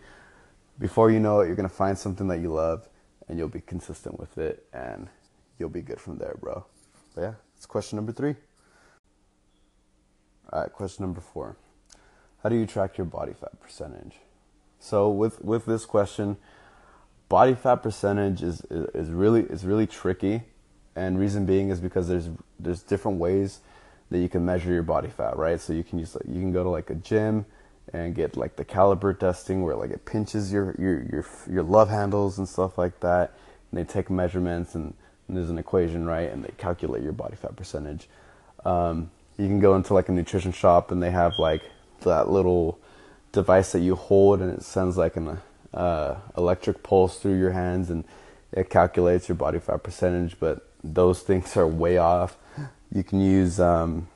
[0.78, 2.88] Before you know it, you're gonna find something that you love,
[3.28, 5.08] and you'll be consistent with it, and
[5.58, 6.64] you'll be good from there, bro.
[7.14, 8.36] But yeah, it's question number three.
[10.50, 11.56] All right, question number four.
[12.42, 14.16] How do you track your body fat percentage?
[14.78, 16.38] So with with this question,
[17.28, 20.44] body fat percentage is, is, is really is really tricky,
[20.96, 23.60] and reason being is because there's there's different ways
[24.10, 25.60] that you can measure your body fat, right?
[25.60, 27.46] So you can use you can go to like a gym
[27.92, 31.88] and get like the caliper testing where like it pinches your your your your love
[31.90, 33.32] handles and stuff like that,
[33.70, 34.94] and they take measurements and,
[35.26, 36.30] and there's an equation, right?
[36.30, 38.08] And they calculate your body fat percentage.
[38.64, 41.62] Um, you can go into like a nutrition shop and they have like
[42.00, 42.78] that little
[43.32, 45.38] device that you hold and it sends like an
[45.72, 48.04] uh, electric pulse through your hands and
[48.52, 52.36] it calculates your body fat percentage but those things are way off
[52.92, 54.08] you can use um,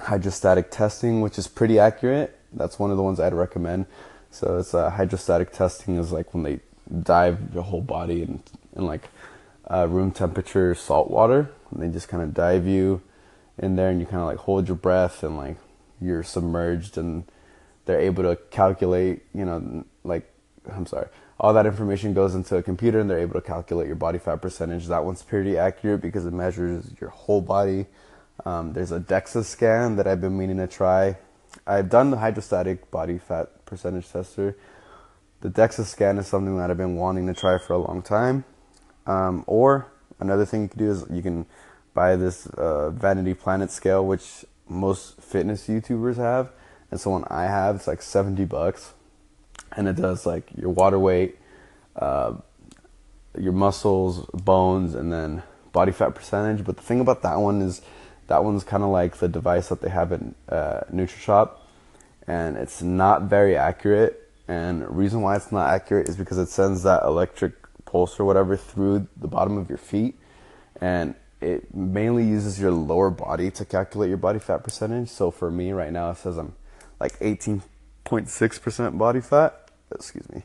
[0.00, 2.38] hydrostatic testing which is pretty accurate.
[2.52, 3.86] That's one of the ones i'd recommend.
[4.30, 6.60] So it's uh, hydrostatic testing is like when they
[7.02, 8.42] dive your whole body in,
[8.74, 9.08] in like
[9.70, 13.02] uh, room temperature salt water and they just kind of dive you
[13.58, 15.56] in there and you kind of like hold your breath and like
[16.00, 17.24] you're submerged and
[17.84, 20.30] they're able to calculate, you know, like,
[20.70, 21.08] I'm sorry,
[21.42, 24.36] all that information goes into a computer and they're able to calculate your body fat
[24.36, 24.86] percentage.
[24.86, 27.86] That one's pretty accurate because it measures your whole body.
[28.46, 31.18] Um, there's a DEXA scan that I've been meaning to try.
[31.66, 34.56] I've done the hydrostatic body fat percentage tester.
[35.40, 38.44] The DEXA scan is something that I've been wanting to try for a long time.
[39.06, 39.88] Um, or
[40.20, 41.44] another thing you can do is you can
[41.92, 46.52] buy this uh, Vanity Planet scale, which most fitness YouTubers have
[46.92, 48.92] and so one I have it's like 70 bucks
[49.76, 51.36] and it does like your water weight
[51.96, 52.34] uh,
[53.38, 56.64] your muscles bones and then body fat percentage.
[56.64, 57.82] But the thing about that one is
[58.26, 61.50] that one's kind of like the device that they have in uh, NutriShop.
[62.26, 64.30] And it's not very accurate.
[64.48, 67.54] And the reason why it's not accurate is because it sends that electric
[67.84, 70.18] pulse or whatever through the bottom of your feet.
[70.80, 75.08] And it mainly uses your lower body to calculate your body fat percentage.
[75.08, 76.54] So for me right now it says i'm
[77.00, 79.61] like 18.6% body fat.
[79.96, 80.44] Excuse me.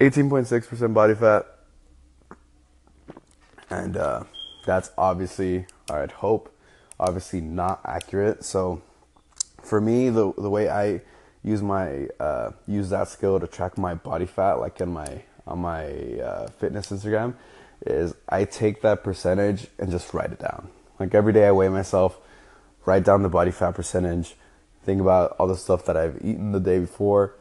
[0.00, 1.46] 18.6% body fat.
[3.70, 4.24] and uh,
[4.66, 6.54] that's obviously, I'd hope,
[7.00, 8.44] obviously not accurate.
[8.44, 8.82] So
[9.62, 11.00] for me, the the way I
[11.42, 15.60] use my uh, use that skill to track my body fat, like in my on
[15.60, 15.86] my
[16.20, 17.34] uh, fitness Instagram,
[17.86, 20.68] is I take that percentage and just write it down.
[21.00, 22.18] Like every day I weigh myself,
[22.84, 24.34] write down the body fat percentage,
[24.84, 27.34] think about all the stuff that I've eaten the day before.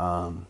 [0.00, 0.46] Um,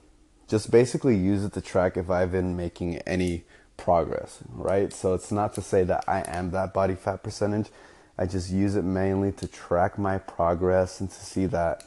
[0.46, 3.44] just basically use it to track if I've been making any
[3.76, 4.92] progress, right?
[4.92, 7.68] So it's not to say that I am that body fat percentage.
[8.16, 11.84] I just use it mainly to track my progress and to see that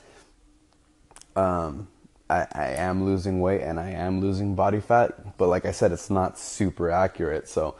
[1.38, 1.88] um,
[2.30, 5.38] I, I am losing weight and I am losing body fat.
[5.38, 7.48] But like I said, it's not super accurate.
[7.48, 7.76] So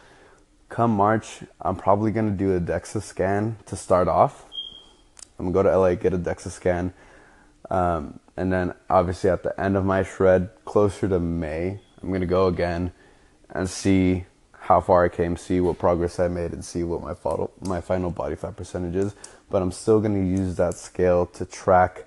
[0.70, 4.46] come March, I'm probably going to do a DEXA scan to start off.
[5.38, 6.94] I'm going to go to LA, get a DEXA scan.
[7.70, 12.22] Um, and then obviously at the end of my shred, closer to May, I'm going
[12.22, 12.92] to go again
[13.50, 17.14] and see how far I came, see what progress I made, and see what my
[17.14, 19.16] final, my final body fat percentage is.
[19.50, 22.06] But I'm still going to use that scale to track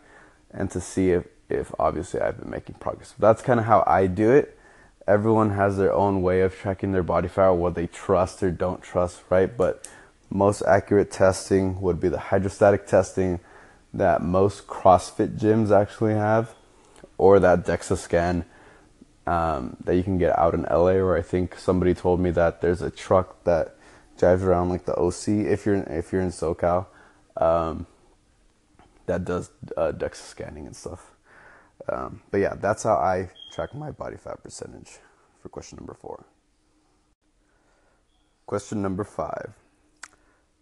[0.51, 3.15] and to see if, if obviously I've been making progress.
[3.19, 4.59] That's kind of how I do it.
[5.07, 8.83] Everyone has their own way of tracking their body fat, what they trust or don't
[8.83, 9.55] trust, right?
[9.55, 9.89] But
[10.31, 13.39] most accurate testing would be the hydrostatic testing
[13.97, 16.55] that most CrossFit gyms actually have,
[17.19, 18.45] or that DEXA scan
[19.27, 20.93] um, that you can get out in LA.
[20.93, 23.77] Or I think somebody told me that there's a truck that
[24.19, 26.87] drives around like the OC if you're if you're in SoCal,
[27.37, 27.87] um,
[29.07, 31.13] that does uh, DEXA scanning and stuff.
[31.89, 34.99] Um, but yeah, that's how I track my body fat percentage
[35.41, 36.25] for question number four.
[38.47, 39.55] Question number five.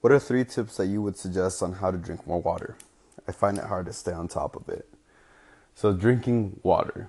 [0.01, 2.77] What are three tips that you would suggest on how to drink more water?
[3.27, 4.89] I find it hard to stay on top of it.
[5.75, 7.09] So, drinking water.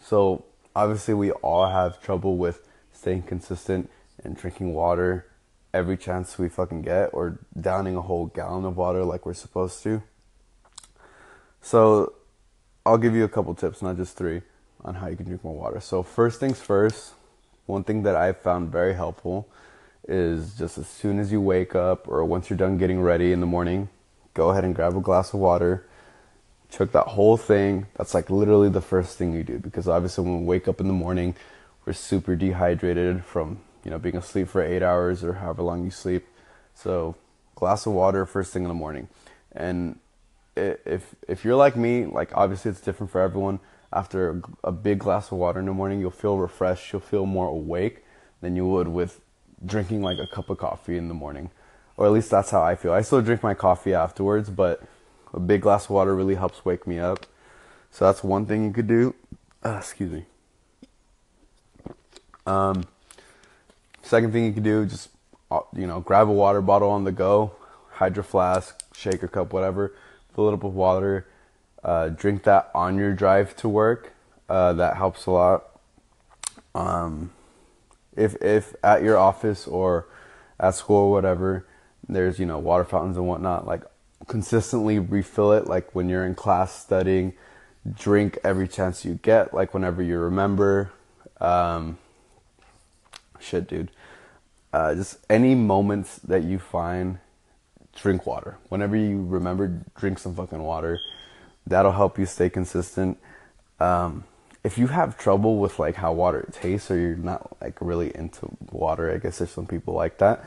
[0.00, 0.44] So,
[0.76, 3.90] obviously, we all have trouble with staying consistent
[4.22, 5.26] and drinking water
[5.74, 9.82] every chance we fucking get or downing a whole gallon of water like we're supposed
[9.82, 10.02] to.
[11.60, 12.14] So,
[12.86, 14.42] I'll give you a couple tips, not just three,
[14.84, 15.80] on how you can drink more water.
[15.80, 17.14] So, first things first,
[17.66, 19.48] one thing that I found very helpful
[20.08, 23.40] is just as soon as you wake up or once you're done getting ready in
[23.40, 23.88] the morning,
[24.38, 25.84] go ahead and grab a glass of water,
[26.70, 27.86] chug that whole thing.
[27.96, 30.86] That's like literally the first thing you do because obviously when we wake up in
[30.86, 31.34] the morning,
[31.84, 35.90] we're super dehydrated from, you know, being asleep for 8 hours or however long you
[35.90, 36.24] sleep.
[36.72, 37.16] So,
[37.56, 39.08] glass of water first thing in the morning.
[39.50, 39.98] And
[40.54, 43.58] if if you're like me, like obviously it's different for everyone.
[43.92, 47.48] After a big glass of water in the morning, you'll feel refreshed, you'll feel more
[47.48, 48.04] awake
[48.40, 49.20] than you would with
[49.64, 51.50] drinking like a cup of coffee in the morning.
[51.98, 52.92] Or at least that's how I feel.
[52.92, 54.84] I still drink my coffee afterwards, but
[55.34, 57.26] a big glass of water really helps wake me up.
[57.90, 59.16] So that's one thing you could do.
[59.64, 60.24] Uh, excuse me.
[62.46, 62.86] Um,
[64.02, 65.08] second thing you could do, just
[65.50, 67.56] uh, you know, grab a water bottle on the go,
[67.94, 69.92] hydro flask, shaker cup, whatever.
[70.36, 71.26] Fill it up with water.
[71.82, 74.12] Uh, drink that on your drive to work.
[74.48, 75.64] Uh, that helps a lot.
[76.76, 77.32] Um,
[78.16, 80.06] if if at your office or
[80.60, 81.66] at school or whatever,
[82.08, 83.82] there's you know water fountains and whatnot, like
[84.26, 85.66] consistently refill it.
[85.66, 87.34] Like when you're in class studying,
[87.96, 89.54] drink every chance you get.
[89.54, 90.90] Like whenever you remember.
[91.40, 91.98] Um,
[93.38, 93.90] shit, dude.
[94.72, 97.18] Uh, just any moments that you find,
[97.96, 98.58] drink water.
[98.68, 100.98] Whenever you remember, drink some fucking water.
[101.66, 103.18] That'll help you stay consistent.
[103.80, 104.24] Um,
[104.64, 108.48] if you have trouble with like how water tastes or you're not like really into
[108.70, 110.44] water, I guess there's some people like that.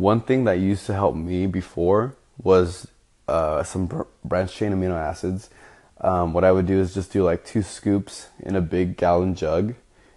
[0.00, 2.88] One thing that used to help me before was
[3.28, 5.50] uh, some br- branched chain amino acids.
[6.00, 9.34] Um, what I would do is just do like two scoops in a big gallon
[9.34, 9.74] jug,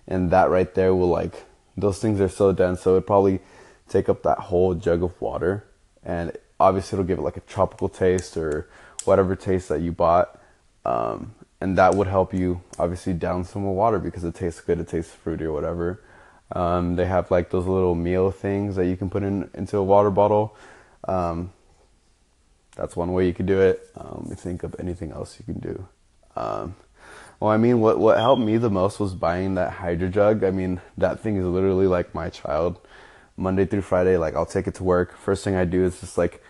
[0.07, 1.43] and that right there will like
[1.75, 3.41] those things are so dense, so it probably
[3.89, 5.65] take up that whole jug of water,
[6.01, 8.69] and obviously it'll give it like a tropical taste or
[9.03, 10.39] whatever taste that you bought.
[10.85, 14.79] Um, and that would help you obviously down some more water because it tastes good,
[14.79, 15.99] it tastes fruity or whatever.
[16.53, 19.83] Um, they have like those little meal things that you can put in into a
[19.83, 20.55] water bottle.
[21.07, 21.51] Um,
[22.75, 23.89] that's one way you could do it.
[23.97, 25.87] Um, let me think of anything else you can do.
[26.35, 26.75] Um,
[27.39, 30.43] well, I mean, what what helped me the most was buying that hydro jug.
[30.43, 32.79] I mean, that thing is literally like my child.
[33.35, 35.17] Monday through Friday, like I'll take it to work.
[35.17, 36.43] First thing I do is just like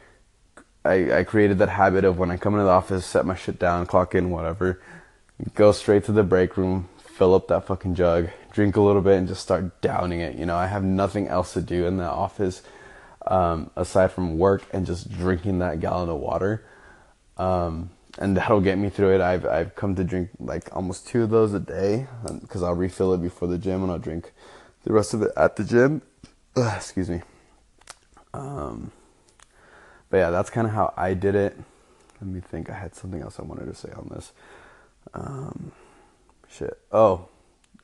[0.84, 3.58] I, I created that habit of when I come into the office, set my shit
[3.58, 4.82] down, clock in, whatever
[5.56, 9.18] go straight to the break room, fill up that fucking jug, drink a little bit,
[9.18, 10.36] and just start downing it.
[10.36, 12.64] You know, I have nothing else to do in the office
[13.28, 16.66] um, aside from work and just drinking that gallon of water.
[17.38, 19.22] Um, and that'll get me through it.
[19.22, 22.08] I've I've come to drink like almost two of those a day
[22.42, 24.32] because um, I'll refill it before the gym and I'll drink
[24.84, 26.02] the rest of it at the gym.
[26.56, 27.22] Ugh, excuse me.
[28.34, 28.92] Um,
[30.10, 31.58] but yeah, that's kind of how I did it.
[32.22, 32.70] Let me think.
[32.70, 34.32] I had something else I wanted to say on this.
[35.14, 35.72] Um,
[36.54, 36.80] shit.
[36.92, 37.30] Oh,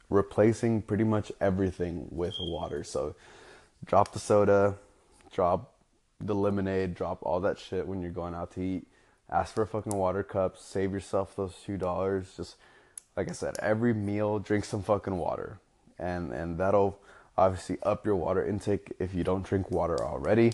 [0.09, 2.83] replacing pretty much everything with water.
[2.83, 3.15] So
[3.85, 4.75] drop the soda,
[5.31, 5.73] drop
[6.19, 8.87] the lemonade, drop all that shit when you're going out to eat.
[9.29, 10.57] Ask for a fucking water cup.
[10.57, 12.33] Save yourself those two dollars.
[12.35, 12.55] Just
[13.15, 15.59] like I said, every meal, drink some fucking water,
[15.99, 16.99] and and that'll
[17.37, 20.53] obviously up your water intake if you don't drink water already.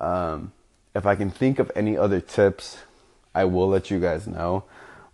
[0.00, 0.52] Um,
[0.94, 2.78] if I can think of any other tips,
[3.34, 4.64] I will let you guys know.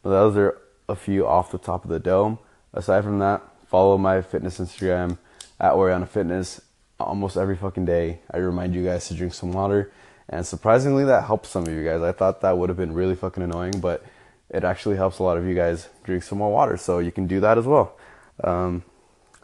[0.03, 2.39] But those are a few off the top of the dome.
[2.73, 5.19] Aside from that, follow my fitness Instagram
[5.61, 6.61] at Oriana Fitness
[7.01, 8.21] almost every fucking day.
[8.31, 9.93] I remind you guys to drink some water.
[10.29, 12.01] And surprisingly, that helps some of you guys.
[12.03, 14.05] I thought that would have been really fucking annoying, but
[14.49, 16.77] it actually helps a lot of you guys drink some more water.
[16.77, 17.97] So you can do that as well.
[18.43, 18.85] Um,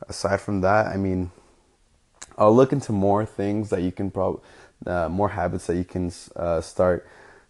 [0.08, 1.30] aside from that, I mean,
[2.38, 4.40] I'll look into more things that you can probably,
[4.86, 7.06] uh, more habits that you can uh, start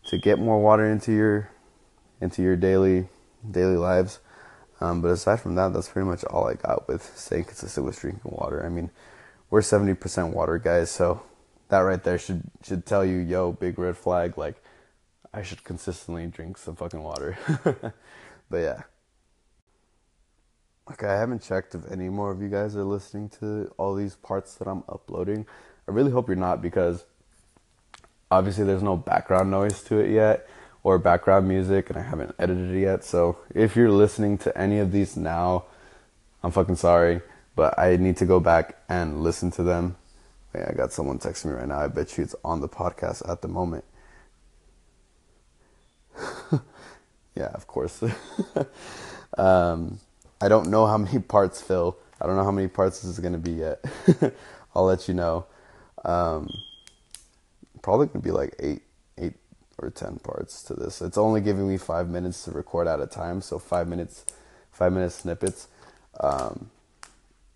[0.06, 1.50] to get more water into your,
[2.20, 3.08] into your daily,
[3.48, 4.20] daily lives.
[4.80, 8.00] Um, but aside from that, that's pretty much all I got with staying consistent with
[8.00, 8.64] drinking water.
[8.64, 8.90] I mean,
[9.50, 11.22] we're 70% water guys, so
[11.68, 14.38] that right there should should tell you, yo, big red flag.
[14.38, 14.62] Like,
[15.34, 17.36] I should consistently drink some fucking water.
[18.50, 18.82] but yeah.
[20.90, 24.16] Okay, I haven't checked if any more of you guys are listening to all these
[24.16, 25.46] parts that I'm uploading.
[25.86, 27.04] I really hope you're not because
[28.30, 30.48] obviously there's no background noise to it yet
[30.82, 33.04] or background music and I haven't edited it yet.
[33.04, 35.64] So if you're listening to any of these now,
[36.42, 37.20] I'm fucking sorry,
[37.54, 39.96] but I need to go back and listen to them.
[40.54, 41.80] Wait, I got someone texting me right now.
[41.80, 43.84] I bet you it's on the podcast at the moment.
[47.34, 48.02] yeah, of course.
[49.38, 50.00] um,
[50.40, 51.96] I don't know how many parts, Phil.
[52.20, 53.84] I don't know how many parts this is going to be yet.
[54.74, 55.46] I'll let you know.
[56.04, 56.50] Um,
[57.82, 58.82] probably going to be like eight, eight
[59.80, 61.00] or ten parts to this.
[61.00, 64.24] It's only giving me five minutes to record at a time, so five minutes,
[64.72, 65.68] five minute snippets.
[66.20, 66.70] Um,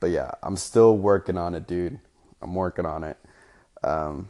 [0.00, 1.98] but yeah, I'm still working on it, dude.
[2.42, 3.16] I'm working on it.
[3.82, 4.28] Um,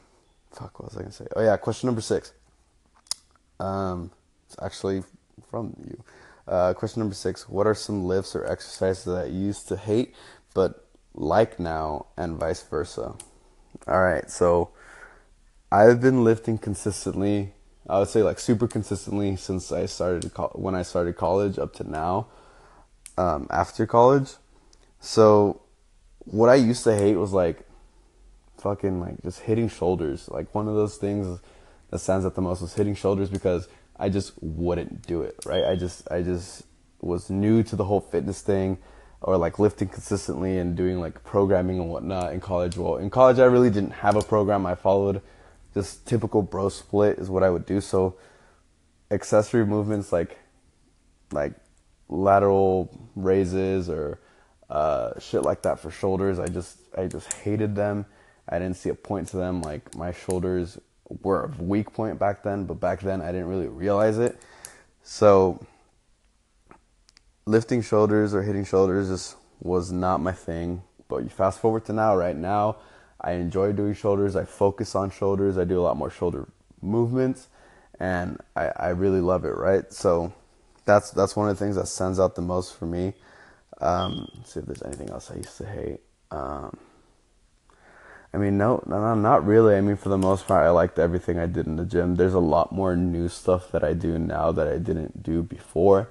[0.53, 1.27] fuck, what was I gonna say?
[1.35, 2.33] Oh yeah, question number six.
[3.59, 4.11] Um,
[4.47, 5.03] it's actually
[5.51, 6.03] from you.
[6.47, 10.15] Uh, question number six: What are some lifts or exercises that you used to hate
[10.53, 13.15] but like now, and vice versa?
[13.89, 14.71] All right, so
[15.73, 17.54] I've been lifting consistently.
[17.89, 21.75] I would say like super consistently since I started co- when I started college up
[21.75, 22.27] to now.
[23.17, 24.33] Um, after college,
[24.99, 25.61] so
[26.25, 27.65] what I used to hate was like
[28.59, 30.29] fucking like just hitting shoulders.
[30.29, 31.39] Like one of those things
[31.91, 35.65] that stands out the most was hitting shoulders because I just wouldn't do it, right?
[35.65, 36.65] I just I just
[37.01, 38.79] was new to the whole fitness thing
[39.21, 42.77] or like lifting consistently and doing like programming and whatnot in college.
[42.77, 44.67] Well, in college I really didn't have a program.
[44.67, 45.21] I followed
[45.75, 47.81] just typical bro split is what I would do.
[47.81, 48.17] So
[49.11, 50.39] accessory movements like
[51.33, 51.55] like
[52.09, 54.21] lateral raises or
[54.71, 56.39] uh, shit like that for shoulders.
[56.39, 58.07] I just I just hated them.
[58.49, 59.63] I didn't see a point to them.
[59.63, 60.79] Like my shoulders
[61.23, 64.41] were a weak point back then, but back then I didn't really realize it.
[65.03, 65.65] So
[67.47, 70.83] lifting shoulders or hitting shoulders just was not my thing.
[71.09, 72.77] But you fast forward to now, right now,
[73.25, 74.37] I enjoy doing shoulders.
[74.37, 75.57] I focus on shoulders.
[75.57, 76.47] I do a lot more shoulder
[76.83, 77.49] movements,
[77.99, 79.57] and I, I really love it.
[79.57, 80.35] Right, so
[80.85, 83.15] that's that's one of the things that stands out the most for me.
[83.81, 86.01] Um, see if there's anything else I used to hate.
[86.31, 86.77] Um,
[88.35, 89.75] I mean, no, no, not really.
[89.77, 92.17] I mean, for the most part, I liked everything I did in the gym.
[92.17, 96.11] There's a lot more new stuff that I do now that I didn't do before.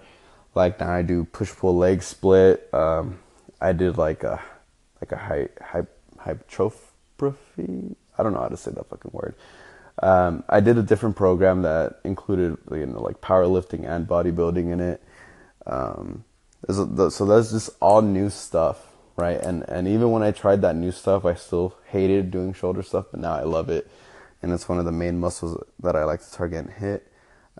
[0.56, 2.74] Like now, I do push pull leg split.
[2.74, 3.20] Um,
[3.62, 4.42] I did like a
[5.00, 5.82] like a hy, hy,
[6.18, 6.93] hypertrophy.
[8.18, 9.36] I don't know how to say that fucking word.
[10.02, 14.80] Um, I did a different program that included you know like powerlifting and bodybuilding in
[14.82, 15.04] it.
[15.68, 16.26] Um,
[17.12, 18.88] so that's just all new stuff,
[19.18, 19.42] right?
[19.42, 23.08] And and even when I tried that new stuff, I still hated doing shoulder stuff,
[23.12, 23.90] but now I love it,
[24.42, 27.12] and it's one of the main muscles that I like to target and hit.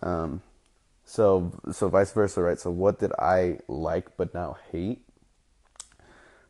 [0.04, 0.42] Um,
[1.06, 2.60] so so vice versa, right?
[2.60, 5.02] So what did I like but now hate?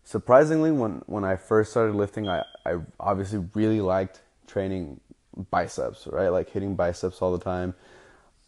[0.04, 5.00] Surprisingly, when when I first started lifting, I I obviously really liked training
[5.50, 6.30] biceps, right?
[6.30, 7.74] Like hitting biceps all the time.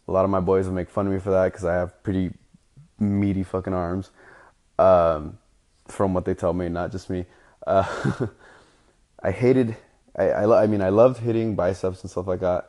[0.08, 2.02] A lot of my boys will make fun of me for that because I have
[2.02, 2.32] pretty
[2.98, 4.10] meaty fucking arms.
[4.78, 5.38] Um,
[5.88, 7.26] from what they tell me, not just me.
[7.66, 8.26] Uh,
[9.22, 9.76] I hated.
[10.16, 12.68] I, I, I mean I loved hitting biceps and stuff like that.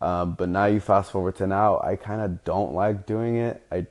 [0.00, 3.62] Um, but now you fast forward to now, I kind of don't like doing it.
[3.70, 3.86] I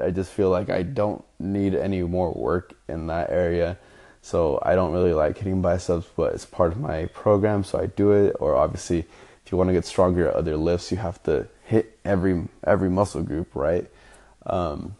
[0.00, 3.78] I just feel like I don't need any more work in that area.
[4.22, 7.86] So I don't really like hitting biceps, but it's part of my program, so I
[7.86, 8.36] do it.
[8.38, 9.00] Or obviously,
[9.44, 12.88] if you want to get stronger at other lifts, you have to hit every every
[12.88, 13.90] muscle group, right?
[14.46, 14.94] Um,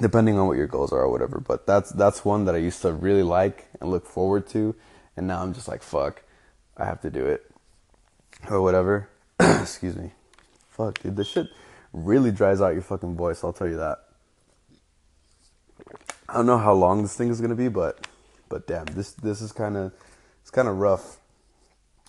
[0.00, 1.38] depending on what your goals are or whatever.
[1.38, 4.74] But that's that's one that I used to really like and look forward to,
[5.16, 6.22] and now I'm just like fuck,
[6.76, 7.48] I have to do it
[8.50, 9.08] or whatever.
[9.40, 10.10] Excuse me.
[10.68, 11.46] Fuck, dude, this shit
[11.92, 13.44] really dries out your fucking voice.
[13.44, 13.98] I'll tell you that.
[16.30, 18.06] I don't know how long this thing is gonna be, but
[18.48, 19.92] but damn, this this is kind of
[20.42, 21.18] it's kind of rough.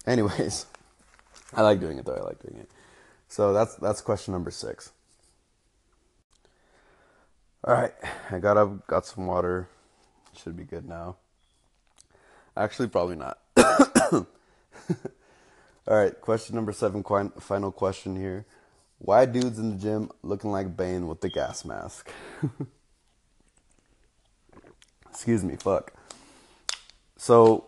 [0.05, 0.67] Anyways,
[1.55, 2.13] I like doing it though.
[2.13, 2.69] I like doing it.
[3.27, 4.91] So that's that's question number six.
[7.63, 7.93] All right,
[8.29, 9.67] I got up, got some water.
[10.37, 11.15] Should be good now.
[12.55, 13.39] Actually, probably not.
[13.57, 14.27] All
[15.87, 17.03] right, question number seven.
[17.39, 18.45] Final question here.
[18.99, 22.11] Why dudes in the gym looking like Bane with the gas mask?
[25.11, 25.93] Excuse me, fuck.
[27.17, 27.65] So,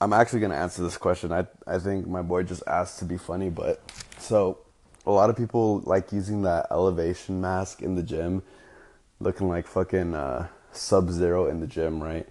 [0.00, 1.32] I'm actually gonna answer this question.
[1.32, 3.82] I I think my boy just asked to be funny, but
[4.18, 4.58] so
[5.06, 8.42] a lot of people like using that elevation mask in the gym,
[9.18, 12.26] looking like fucking uh, Sub Zero in the gym, right?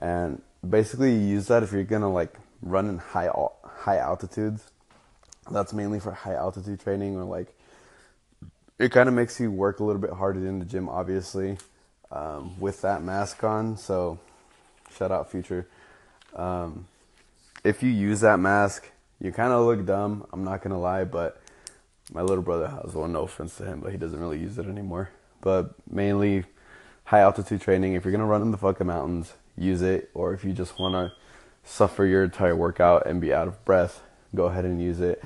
[0.00, 3.30] And basically, you use that if you're gonna like run in high
[3.64, 4.62] high altitudes.
[5.50, 7.54] That's mainly for high altitude training, or like
[8.78, 11.58] it kind of makes you work a little bit harder in the gym, obviously,
[12.10, 13.76] um, with that mask on.
[13.76, 14.18] So,
[14.96, 15.66] shout out Future.
[16.34, 16.86] Um,
[17.64, 18.90] if you use that mask,
[19.20, 20.26] you kind of look dumb.
[20.32, 21.40] I'm not gonna lie, but
[22.12, 23.12] my little brother has one.
[23.12, 25.10] No offense to him, but he doesn't really use it anymore.
[25.40, 26.44] But mainly
[27.04, 27.94] high altitude training.
[27.94, 30.10] If you're gonna run in the fucking mountains, use it.
[30.14, 31.12] Or if you just wanna
[31.64, 34.02] suffer your entire workout and be out of breath,
[34.34, 35.22] go ahead and use it.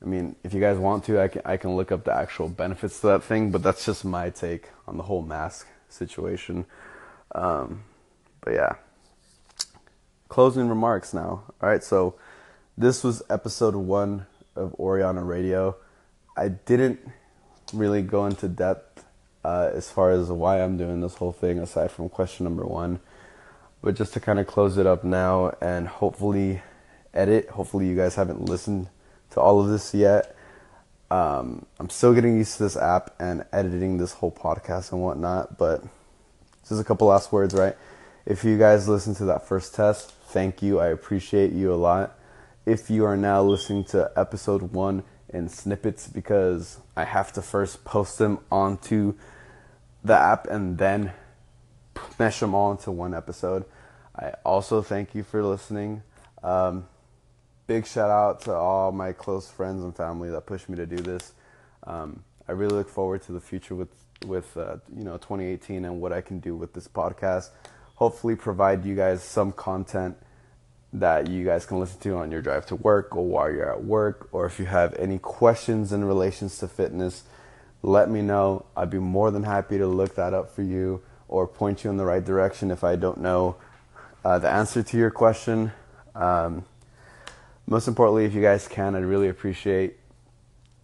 [0.00, 2.48] I mean, if you guys want to, I can I can look up the actual
[2.48, 6.66] benefits to that thing, but that's just my take on the whole mask situation.
[7.34, 7.84] Um,
[8.40, 8.74] but yeah,
[10.28, 11.44] closing remarks now.
[11.60, 12.14] All right, so
[12.76, 14.26] this was episode one
[14.56, 15.76] of Oriana Radio.
[16.36, 17.00] I didn't
[17.72, 19.04] really go into depth
[19.44, 23.00] uh, as far as why I'm doing this whole thing, aside from question number one.
[23.82, 26.62] But just to kind of close it up now and hopefully
[27.14, 27.50] edit.
[27.50, 28.88] Hopefully, you guys haven't listened
[29.30, 30.36] to all of this yet.
[31.12, 35.58] Um, I'm still getting used to this app and editing this whole podcast and whatnot,
[35.58, 35.84] but
[36.66, 37.76] just a couple last words, right?
[38.24, 40.80] If you guys listened to that first test, thank you.
[40.80, 42.18] I appreciate you a lot.
[42.64, 47.84] If you are now listening to episode one in snippets because I have to first
[47.84, 49.12] post them onto
[50.02, 51.12] the app and then
[52.18, 53.66] mesh them all into one episode,
[54.16, 56.04] I also thank you for listening.
[56.42, 56.86] Um,
[57.66, 60.96] big shout out to all my close friends and family that pushed me to do
[60.96, 61.32] this.
[61.84, 63.88] Um, I really look forward to the future with
[64.26, 67.50] with uh, you know 2018 and what I can do with this podcast.
[67.96, 70.16] Hopefully, provide you guys some content
[70.92, 73.84] that you guys can listen to on your drive to work or while you're at
[73.84, 77.24] work, or if you have any questions in relations to fitness,
[77.82, 78.66] let me know.
[78.76, 81.96] I'd be more than happy to look that up for you or point you in
[81.96, 83.56] the right direction if I don't know
[84.24, 85.72] uh, the answer to your question.
[86.14, 86.66] Um,
[87.66, 89.96] most importantly, if you guys can, I'd really appreciate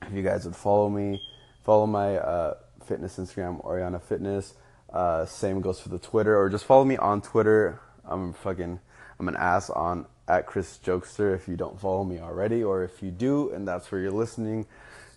[0.02, 1.20] if you guys would follow me,
[1.64, 2.54] follow my uh,
[2.84, 4.54] fitness Instagram, Oriana Fitness.
[4.92, 7.80] Uh, same goes for the Twitter, or just follow me on Twitter.
[8.04, 8.80] I'm fucking,
[9.18, 13.02] I'm an ass on at Chris Jokester if you don't follow me already, or if
[13.02, 14.66] you do and that's where you're listening,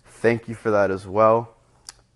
[0.04, 1.54] thank you for that as well.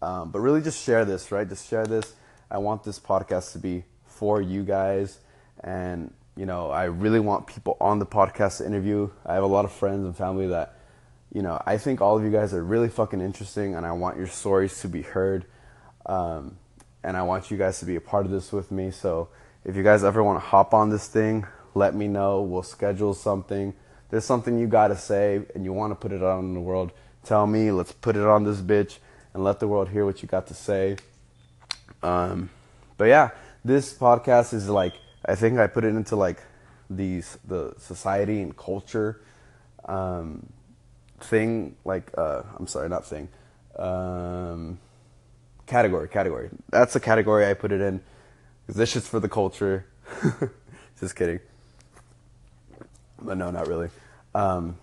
[0.02, 1.48] Um, but really, just share this, right?
[1.48, 2.14] Just share this.
[2.50, 5.18] I want this podcast to be for you guys,
[5.60, 9.10] and you know, I really want people on the podcast to interview.
[9.24, 10.76] I have a lot of friends and family that,
[11.32, 14.18] you know, I think all of you guys are really fucking interesting, and I want
[14.18, 15.46] your stories to be heard.
[16.04, 16.58] Um,
[17.02, 18.90] and I want you guys to be a part of this with me.
[18.90, 19.28] So
[19.64, 22.42] if you guys ever want to hop on this thing, let me know.
[22.42, 23.74] We'll schedule something.
[24.10, 26.60] There's something you got to say, and you want to put it out in the
[26.60, 26.92] world.
[27.24, 27.70] Tell me.
[27.70, 28.98] Let's put it on this bitch
[29.34, 30.96] and let the world hear what you got to say.
[32.02, 32.50] Um,
[32.96, 33.30] but yeah,
[33.64, 34.94] this podcast is like
[35.26, 36.42] I think I put it into like
[36.88, 39.20] these the society and culture
[39.84, 40.46] um,
[41.20, 41.76] thing.
[41.84, 43.28] Like uh, I'm sorry, not thing.
[43.76, 44.78] Um,
[45.66, 46.50] category, category.
[46.70, 48.00] That's the category I put it in.
[48.68, 49.86] This shit's for the culture.
[51.00, 51.40] Just kidding.
[53.20, 53.90] But no, not really.
[54.34, 54.76] Um,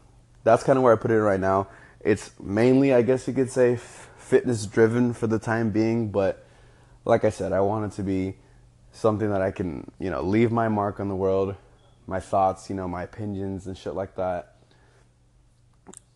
[0.43, 1.67] that's kind of where I put it in right now.
[2.01, 3.77] It's mainly, I guess you could say,
[4.17, 6.09] fitness driven for the time being.
[6.09, 6.45] But
[7.05, 8.35] like I said, I want it to be
[8.93, 11.55] something that I can, you know, leave my mark on the world,
[12.07, 14.55] my thoughts, you know, my opinions and shit like that.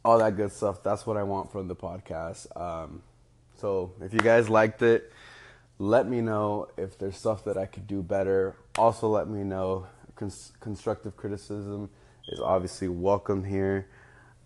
[0.05, 0.83] All that good stuff.
[0.83, 2.55] That's what I want from the podcast.
[2.55, 3.01] Um,
[3.57, 5.11] so if you guys liked it,
[5.79, 8.55] let me know if there's stuff that I could do better.
[8.77, 11.89] Also, let me know cons- constructive criticism
[12.27, 13.87] is obviously welcome here.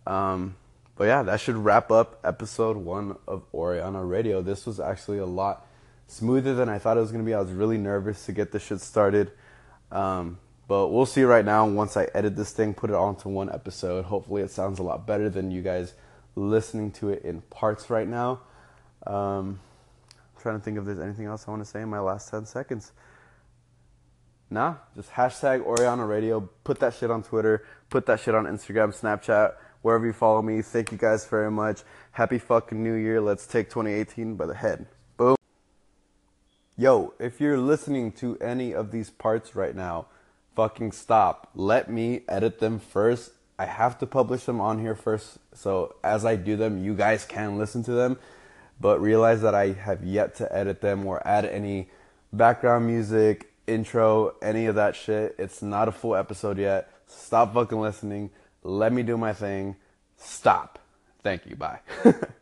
[0.08, 0.56] Um,
[0.96, 4.42] but yeah, that should wrap up episode one of Oriana Radio.
[4.42, 5.68] This was actually a lot
[6.12, 7.34] smoother than I thought it was going to be.
[7.34, 9.32] I was really nervous to get this shit started.
[9.92, 13.52] Um, but we'll see right now once I edit this thing, put it onto one
[13.52, 14.06] episode.
[14.06, 15.94] Hopefully, it sounds a lot better than you guys
[16.36, 18.42] listening to it in parts right now.
[19.08, 19.60] Um,
[20.14, 22.30] I'm trying to think if there's anything else I want to say in my last
[22.30, 22.92] 10 seconds.
[24.50, 26.42] Nah, just hashtag Oriana Radio.
[26.66, 27.66] Put that shit on Twitter.
[27.90, 30.62] Put that shit on Instagram, Snapchat, wherever you follow me.
[30.62, 31.84] Thank you guys very much.
[32.12, 33.22] Happy fucking New Year.
[33.22, 34.88] Let's take 2018 by the head.
[36.78, 40.06] Yo, if you're listening to any of these parts right now,
[40.56, 41.50] fucking stop.
[41.54, 43.32] Let me edit them first.
[43.60, 45.38] I have to publish them on here first.
[45.54, 48.18] So as I do them, you guys can listen to them.
[48.80, 51.90] But realize that I have yet to edit them or add any
[52.34, 55.36] background music, intro, any of that shit.
[55.38, 56.90] It's not a full episode yet.
[57.06, 58.32] Stop fucking listening.
[58.64, 59.76] Let me do my thing.
[60.18, 60.80] Stop.
[61.22, 61.56] Thank you.
[61.58, 61.82] Bye.